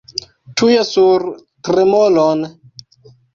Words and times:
Tuj 0.61 0.77
sur 0.91 1.25
tremolon! 1.69 2.43